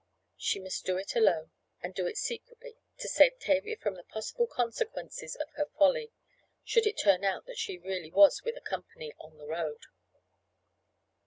She 0.39 0.59
must 0.59 0.83
do 0.83 0.97
it 0.97 1.15
alone, 1.15 1.51
and 1.83 1.93
do 1.93 2.07
it 2.07 2.17
secretly 2.17 2.79
to 2.97 3.07
save 3.07 3.37
Tavia 3.37 3.77
from 3.77 3.93
the 3.93 4.03
possible 4.03 4.47
consequences 4.47 5.35
of 5.35 5.51
her 5.51 5.67
folly, 5.77 6.11
should 6.63 6.87
it 6.87 6.97
turn 6.97 7.23
out 7.23 7.45
that 7.45 7.59
she 7.59 7.77
really 7.77 8.09
was 8.09 8.41
with 8.41 8.57
a 8.57 8.61
company 8.61 9.13
"on 9.19 9.37
the 9.37 9.45
road." 9.45 9.85